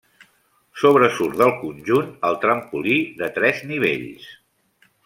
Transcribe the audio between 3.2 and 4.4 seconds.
de tres nivells.